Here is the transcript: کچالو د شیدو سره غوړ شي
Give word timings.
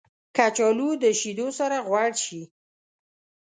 کچالو 0.37 0.89
د 1.03 1.05
شیدو 1.19 1.47
سره 1.59 1.77
غوړ 1.87 2.11
شي 2.25 2.41